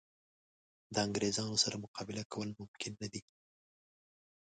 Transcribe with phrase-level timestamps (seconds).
[0.93, 3.21] د انګرېزانو سره مقابله کول ممکن نه دي.